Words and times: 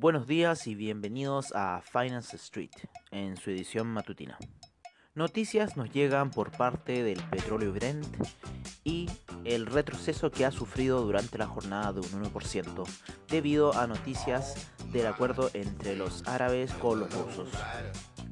Buenos 0.00 0.26
días 0.26 0.66
y 0.66 0.74
bienvenidos 0.74 1.52
a 1.54 1.82
Finance 1.82 2.34
Street 2.36 2.70
en 3.10 3.36
su 3.36 3.50
edición 3.50 3.86
matutina. 3.86 4.38
Noticias 5.14 5.76
nos 5.76 5.92
llegan 5.92 6.30
por 6.30 6.52
parte 6.52 7.02
del 7.02 7.22
petróleo 7.24 7.70
Brent 7.74 8.06
y 8.82 9.10
el 9.44 9.66
retroceso 9.66 10.30
que 10.30 10.46
ha 10.46 10.52
sufrido 10.52 11.02
durante 11.02 11.36
la 11.36 11.46
jornada 11.46 11.92
de 11.92 12.00
un 12.00 12.24
1% 12.32 12.88
debido 13.28 13.74
a 13.74 13.86
noticias 13.86 14.70
del 14.90 15.06
acuerdo 15.06 15.50
entre 15.52 15.96
los 15.96 16.26
árabes 16.26 16.72
con 16.72 17.00
los 17.00 17.12
rusos, 17.12 17.50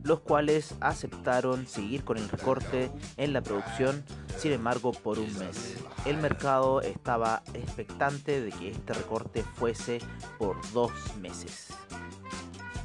los 0.03 0.21
cuales 0.21 0.75
aceptaron 0.81 1.67
seguir 1.67 2.05
con 2.05 2.17
el 2.19 2.29
recorte 2.29 2.91
en 3.17 3.33
la 3.33 3.43
producción, 3.43 4.05
sin 4.37 4.53
embargo 4.53 4.93
por 4.93 5.19
un 5.19 5.37
mes. 5.39 5.77
El 6.05 6.19
mercado 6.19 6.81
estaba 6.81 7.43
expectante 7.55 8.41
de 8.41 8.51
que 8.51 8.71
este 8.71 8.95
recorte 8.95 9.43
fuese 9.43 9.99
por 10.39 10.57
dos 10.73 10.93
meses. 11.21 11.69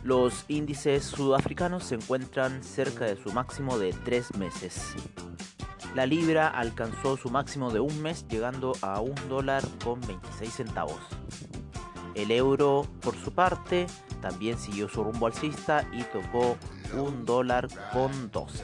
Los 0.03 0.43
índices 0.49 1.05
sudafricanos 1.05 1.85
se 1.85 1.95
encuentran 1.95 2.61
cerca 2.63 3.05
de 3.05 3.15
su 3.15 3.31
máximo 3.31 3.79
de 3.79 3.93
tres 3.93 4.35
meses. 4.35 4.95
La 5.95 6.05
libra 6.05 6.49
alcanzó 6.49 7.15
su 7.15 7.29
máximo 7.29 7.71
de 7.71 7.79
un 7.79 8.01
mes 8.01 8.27
llegando 8.27 8.73
a 8.81 8.99
un 8.99 9.15
dólar 9.29 9.63
con 9.83 10.01
26 10.01 10.51
centavos. 10.51 10.99
El 12.15 12.31
euro, 12.31 12.85
por 13.01 13.15
su 13.15 13.31
parte, 13.31 13.87
también 14.21 14.57
siguió 14.57 14.89
su 14.89 15.03
rumbo 15.03 15.27
alcista 15.27 15.87
y 15.93 16.03
tocó 16.03 16.57
un 16.95 17.25
dólar 17.25 17.67
con 17.91 18.31
12. 18.31 18.63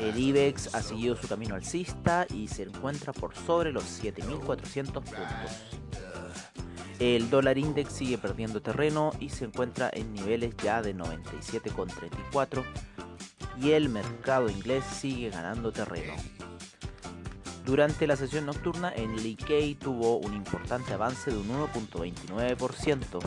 El 0.00 0.18
IBEX 0.18 0.74
ha 0.74 0.82
seguido 0.82 1.16
su 1.16 1.26
camino 1.26 1.54
alcista 1.54 2.26
y 2.32 2.48
se 2.48 2.64
encuentra 2.64 3.12
por 3.12 3.34
sobre 3.34 3.72
los 3.72 3.84
7.400 4.02 4.92
puntos. 4.92 5.62
El 6.98 7.28
dólar 7.30 7.58
index 7.58 7.92
sigue 7.92 8.18
perdiendo 8.18 8.60
terreno 8.62 9.12
y 9.20 9.28
se 9.28 9.44
encuentra 9.44 9.90
en 9.92 10.12
niveles 10.14 10.54
ya 10.62 10.82
de 10.82 10.94
97,34 10.94 12.64
y 13.60 13.72
el 13.72 13.88
mercado 13.88 14.48
inglés 14.48 14.84
sigue 14.84 15.30
ganando 15.30 15.72
terreno. 15.72 16.14
Durante 17.66 18.06
la 18.06 18.14
sesión 18.14 18.46
nocturna, 18.46 18.90
el 18.90 19.16
Nikkei 19.16 19.74
tuvo 19.74 20.18
un 20.18 20.34
importante 20.34 20.92
avance 20.92 21.32
de 21.32 21.36
un 21.36 21.48
1.29%, 21.48 23.20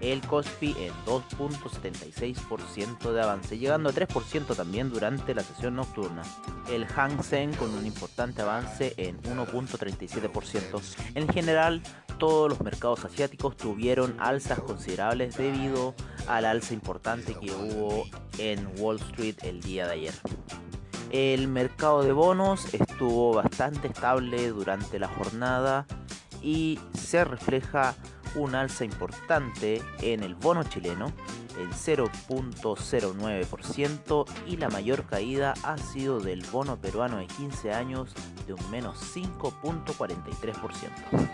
el 0.00 0.26
Kospi 0.26 0.74
en 0.78 0.92
2.76% 1.06 3.12
de 3.12 3.22
avance, 3.22 3.58
llegando 3.58 3.90
a 3.90 3.92
3% 3.92 4.56
también 4.56 4.90
durante 4.90 5.34
la 5.34 5.42
sesión 5.42 5.76
nocturna. 5.76 6.22
El 6.70 6.86
Hang 6.86 7.22
Seng 7.22 7.52
con 7.54 7.74
un 7.74 7.84
importante 7.86 8.40
avance 8.42 8.94
en 8.96 9.22
1.37%. 9.22 10.80
En 11.14 11.28
general, 11.28 11.82
todos 12.18 12.48
los 12.48 12.60
mercados 12.60 13.04
asiáticos 13.04 13.56
tuvieron 13.56 14.16
alzas 14.20 14.58
considerables 14.60 15.36
debido 15.36 15.94
al 16.28 16.44
alza 16.44 16.74
importante 16.74 17.34
que 17.34 17.52
hubo 17.52 18.04
en 18.38 18.68
Wall 18.78 19.00
Street 19.00 19.36
el 19.42 19.60
día 19.60 19.86
de 19.86 19.92
ayer. 19.92 20.14
El 21.10 21.48
mercado 21.48 22.04
de 22.04 22.12
bonos 22.12 22.72
estuvo 22.72 23.34
bastante 23.34 23.88
estable 23.88 24.50
durante 24.50 25.00
la 25.00 25.08
jornada 25.08 25.84
y 26.40 26.78
se 26.94 27.24
refleja 27.24 27.96
un 28.34 28.54
alza 28.54 28.84
importante 28.84 29.82
en 30.00 30.22
el 30.22 30.34
bono 30.34 30.64
chileno, 30.64 31.12
el 31.58 31.70
0.09% 31.70 34.26
y 34.46 34.56
la 34.56 34.68
mayor 34.68 35.06
caída 35.06 35.54
ha 35.62 35.78
sido 35.78 36.20
del 36.20 36.44
bono 36.52 36.78
peruano 36.80 37.16
de 37.18 37.26
15 37.26 37.72
años 37.72 38.14
de 38.46 38.54
un 38.54 38.70
menos 38.70 38.96
5.43%. 39.14 41.28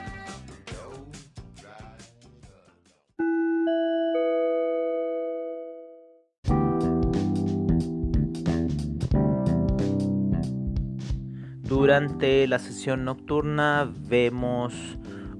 Durante 11.62 12.46
la 12.46 12.58
sesión 12.58 13.04
nocturna 13.04 13.92
vemos 14.08 14.96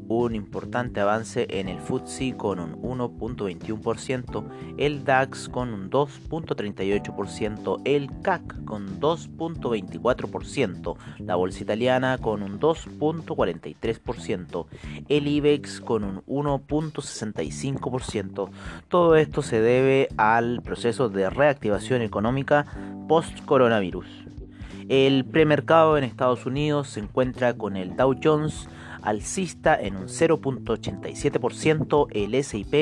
un 0.09 0.35
importante 0.35 1.01
avance 1.01 1.47
en 1.51 1.69
el 1.69 1.79
FTSE 1.81 2.37
con 2.37 2.59
un 2.61 2.81
1.21%, 2.83 4.45
el 4.79 5.05
DAX 5.05 5.49
con 5.49 5.73
un 5.73 5.89
2.38%, 5.91 7.81
el 7.85 8.11
CAC 8.23 8.65
con 8.65 9.01
2.24%, 9.01 10.97
la 11.19 11.37
bolsa 11.37 11.63
italiana 11.63 12.19
con 12.19 12.43
un 12.43 12.59
2.43%, 12.61 14.67
el 15.09 15.29
IBEX 15.29 15.81
con 15.81 16.05
un 16.05 16.23
1.65%. 16.27 18.51
Todo 18.89 19.17
esto 19.17 19.41
se 19.43 19.61
debe 19.61 20.09
al 20.17 20.63
proceso 20.63 21.09
de 21.09 21.31
reactivación 21.31 22.03
económica 22.03 22.67
post-coronavirus. 23.09 24.07
El 24.89 25.25
premercado 25.25 25.99
en 25.99 26.05
Estados 26.05 26.47
Unidos 26.47 26.91
se 26.91 27.01
encuentra 27.01 27.55
con 27.55 27.77
el 27.77 27.97
Dow 27.97 28.15
Jones 28.23 28.69
alcista 29.07 29.75
en 29.81 29.97
un 29.97 30.09
0.87%, 30.09 32.09
el 32.11 32.45
SIP 32.45 32.75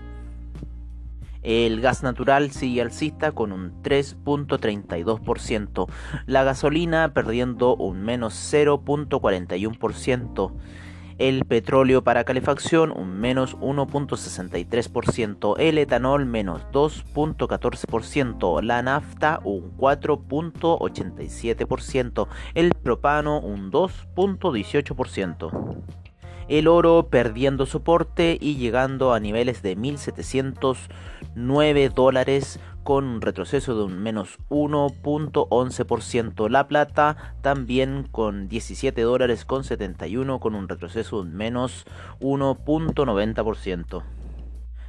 El 1.42 1.80
gas 1.80 2.02
natural 2.02 2.50
sigue 2.50 2.82
alcista 2.82 3.30
con 3.30 3.52
un 3.52 3.80
3.32%, 3.84 5.86
la 6.26 6.42
gasolina 6.42 7.14
perdiendo 7.14 7.76
un 7.76 8.02
menos 8.02 8.34
0.41%, 8.52 10.52
el 11.20 11.44
petróleo 11.44 12.02
para 12.02 12.24
calefacción 12.24 12.92
un 12.96 13.20
menos 13.20 13.56
1.63%, 13.58 15.54
el 15.58 15.76
etanol 15.76 16.24
menos 16.24 16.62
2.14%, 16.72 18.62
la 18.62 18.80
nafta 18.80 19.40
un 19.44 19.76
4.87%, 19.76 22.26
el 22.54 22.72
propano 22.72 23.38
un 23.38 23.70
2.18%. 23.70 25.82
El 26.48 26.68
oro 26.68 27.08
perdiendo 27.10 27.66
soporte 27.66 28.38
y 28.40 28.56
llegando 28.56 29.12
a 29.12 29.20
niveles 29.20 29.60
de 29.62 29.76
1.709 29.76 31.92
dólares 31.92 32.58
con 32.90 33.04
un 33.04 33.20
retroceso 33.20 33.76
de 33.76 33.84
un 33.84 34.02
menos 34.02 34.40
1.11%. 34.48 36.48
La 36.48 36.66
plata 36.66 37.36
también 37.40 38.08
con 38.10 38.48
17 38.48 39.00
dólares 39.02 39.44
con 39.44 39.62
71 39.62 40.40
con 40.40 40.56
un 40.56 40.68
retroceso 40.68 41.22
de 41.22 41.28
un 41.28 41.36
menos 41.36 41.86
1.90%. 42.18 44.02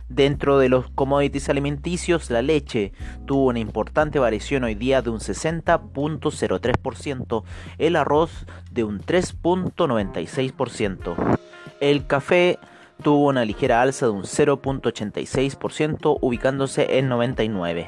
Dentro 0.10 0.58
de 0.58 0.70
los 0.70 0.90
commodities 0.90 1.48
alimenticios, 1.50 2.32
la 2.32 2.42
leche 2.42 2.92
tuvo 3.28 3.50
una 3.50 3.60
importante 3.60 4.18
variación 4.18 4.64
hoy 4.64 4.74
día 4.74 5.04
de 5.04 5.12
un 5.12 5.20
60.03%, 5.20 7.44
el 7.78 7.96
arroz 7.96 8.48
de 8.72 8.84
un 8.84 9.00
3.96%. 9.00 11.38
El 11.80 12.08
café 12.08 12.58
tuvo 13.02 13.28
una 13.28 13.44
ligera 13.46 13.82
alza 13.82 14.06
de 14.06 14.12
un 14.12 14.24
0.86%, 14.24 16.18
ubicándose 16.22 16.98
en 16.98 17.10
99. 17.10 17.88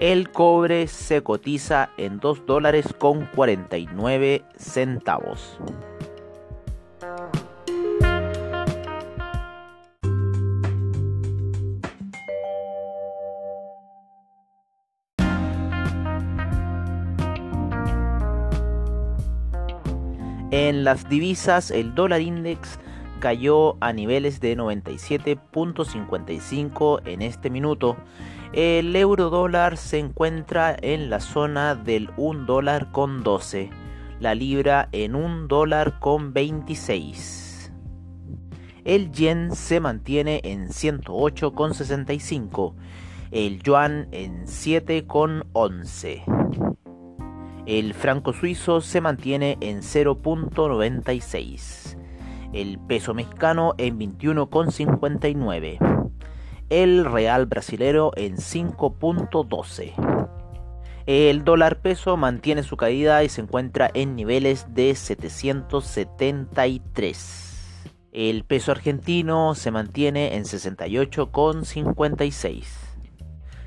El 0.00 0.30
cobre 0.30 0.88
se 0.88 1.22
cotiza 1.22 1.90
en 1.96 2.18
2 2.18 2.44
dólares 2.44 2.92
con 2.98 3.26
49 3.26 4.44
centavos. 4.56 5.58
En 20.50 20.84
las 20.84 21.08
divisas, 21.08 21.70
el 21.70 21.94
dólar 21.94 22.20
index 22.20 22.78
cayó 23.22 23.78
a 23.80 23.92
niveles 23.92 24.40
de 24.40 24.56
97.55 24.56 27.02
en 27.04 27.22
este 27.22 27.50
minuto. 27.50 27.96
El 28.52 28.96
euro 28.96 29.30
dólar 29.30 29.76
se 29.76 30.00
encuentra 30.00 30.76
en 30.82 31.08
la 31.08 31.20
zona 31.20 31.76
del 31.76 32.10
1 32.16 32.46
dólar 32.46 32.90
con 32.90 33.22
12. 33.22 33.70
La 34.18 34.34
libra 34.34 34.88
en 34.90 35.14
1 35.14 35.46
dólar 35.46 36.00
con 36.00 36.32
26. 36.32 37.72
El 38.84 39.12
yen 39.12 39.54
se 39.54 39.78
mantiene 39.78 40.40
en 40.42 40.70
108,65. 40.70 42.74
El 43.30 43.62
yuan 43.62 44.08
en 44.10 44.46
7,11. 44.46 46.24
El 47.66 47.94
franco 47.94 48.32
suizo 48.32 48.80
se 48.80 49.00
mantiene 49.00 49.58
en 49.60 49.82
0.96. 49.82 52.01
El 52.52 52.78
peso 52.78 53.14
mexicano 53.14 53.74
en 53.78 53.98
21.59. 53.98 55.78
El 56.68 57.04
real 57.04 57.46
brasilero 57.46 58.12
en 58.16 58.36
5.12. 58.36 60.22
El 61.06 61.44
dólar 61.44 61.80
peso 61.80 62.16
mantiene 62.16 62.62
su 62.62 62.76
caída 62.76 63.24
y 63.24 63.28
se 63.28 63.40
encuentra 63.40 63.90
en 63.92 64.14
niveles 64.14 64.66
de 64.72 64.94
773. 64.94 67.88
El 68.12 68.44
peso 68.44 68.70
argentino 68.70 69.54
se 69.54 69.70
mantiene 69.70 70.36
en 70.36 70.44
68,56. 70.44 72.64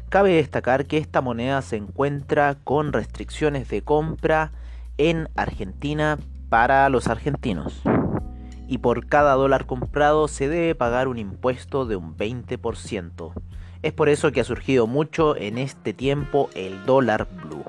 Cabe 0.09 0.33
destacar 0.33 0.85
que 0.85 0.97
esta 0.97 1.19
moneda 1.19 1.61
se 1.61 1.77
encuentra 1.77 2.55
con 2.63 2.93
restricciones 2.93 3.67
de 3.67 3.81
compra 3.81 4.51
en 4.97 5.27
Argentina 5.35 6.17
para 6.49 6.87
los 6.89 7.07
argentinos. 7.07 7.81
Y 8.67 8.79
por 8.79 9.07
cada 9.07 9.33
dólar 9.35 9.65
comprado 9.65 10.27
se 10.27 10.49
debe 10.49 10.75
pagar 10.75 11.07
un 11.07 11.17
impuesto 11.17 11.85
de 11.85 11.95
un 11.95 12.17
20%. 12.17 13.33
Es 13.83 13.93
por 13.93 14.09
eso 14.09 14.31
que 14.31 14.41
ha 14.41 14.43
surgido 14.43 14.87
mucho 14.87 15.35
en 15.35 15.57
este 15.57 15.93
tiempo 15.93 16.49
el 16.55 16.85
dólar 16.85 17.27
blue. 17.43 17.63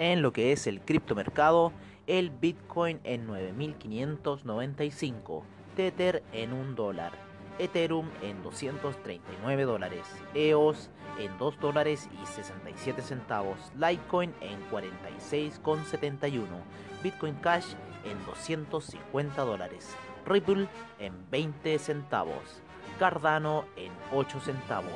en 0.00 0.22
lo 0.22 0.32
que 0.32 0.50
es 0.52 0.66
el 0.66 0.80
criptomercado, 0.80 1.72
el 2.10 2.30
Bitcoin 2.30 3.00
en 3.04 3.28
9.595, 3.28 5.42
Tether 5.76 6.24
en 6.32 6.52
1 6.52 6.74
dólar, 6.74 7.12
Ethereum 7.60 8.10
en 8.20 8.42
239 8.42 9.62
dólares, 9.62 10.04
EOS 10.34 10.90
en 11.20 11.38
2 11.38 11.60
dólares 11.60 12.08
y 12.20 12.26
67 12.26 13.02
centavos, 13.02 13.70
Litecoin 13.76 14.34
en 14.40 14.58
46,71, 14.72 16.46
Bitcoin 17.00 17.36
Cash 17.36 17.74
en 18.04 18.18
250 18.26 19.42
dólares, 19.42 19.94
Ripple 20.26 20.66
en 20.98 21.14
20 21.30 21.78
centavos, 21.78 22.60
Cardano 22.98 23.66
en 23.76 23.92
8 24.12 24.40
centavos, 24.40 24.90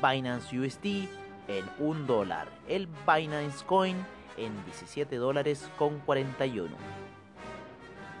Binance 0.00 0.58
USD 0.58 1.06
en 1.48 1.66
1 1.80 2.06
dólar, 2.06 2.48
el 2.66 2.88
Binance 3.06 3.62
Coin 3.66 4.15
en 4.36 4.64
17 4.64 5.16
dólares 5.16 5.70
con 5.76 5.98
41. 6.00 6.74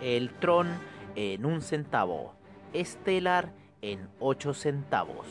El 0.00 0.30
Tron 0.34 0.68
en 1.14 1.46
un 1.46 1.62
centavo. 1.62 2.34
Stellar 2.74 3.52
en 3.82 4.08
8 4.20 4.54
centavos. 4.54 5.26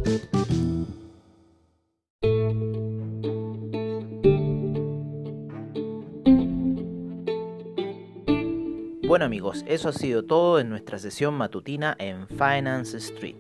amigos, 9.26 9.66
eso 9.68 9.90
ha 9.90 9.92
sido 9.92 10.24
todo 10.24 10.62
en 10.62 10.70
nuestra 10.70 10.98
sesión 10.98 11.34
matutina 11.34 11.94
en 12.00 12.30
Finance 12.30 12.96
Street. 12.98 13.36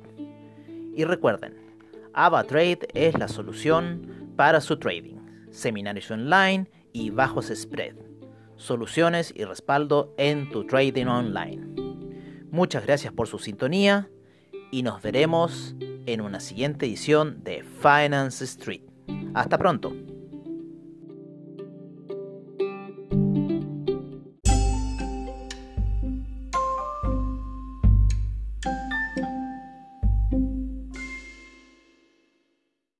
Y 0.93 1.05
recuerden, 1.05 1.53
AvaTrade 2.13 2.79
es 2.93 3.17
la 3.17 3.29
solución 3.29 4.33
para 4.35 4.59
su 4.59 4.77
trading, 4.77 5.15
seminarios 5.51 6.11
online 6.11 6.69
y 6.91 7.11
bajos 7.11 7.49
spread, 7.53 7.95
soluciones 8.57 9.31
y 9.33 9.45
respaldo 9.45 10.13
en 10.17 10.49
tu 10.49 10.65
trading 10.65 11.05
online. 11.05 11.65
Muchas 12.51 12.85
gracias 12.85 13.13
por 13.13 13.27
su 13.27 13.39
sintonía 13.39 14.09
y 14.71 14.83
nos 14.83 15.01
veremos 15.01 15.75
en 16.05 16.21
una 16.21 16.39
siguiente 16.39 16.85
edición 16.85 17.43
de 17.43 17.63
Finance 17.63 18.43
Street. 18.43 18.81
Hasta 19.33 19.57
pronto. 19.57 20.04